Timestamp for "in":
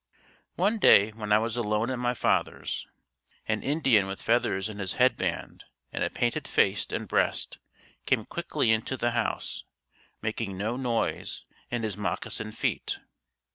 4.67-4.79, 11.69-11.83